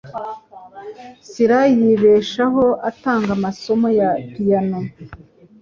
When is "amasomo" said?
3.37-3.87